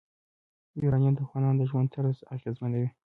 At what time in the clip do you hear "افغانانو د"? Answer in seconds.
1.25-1.63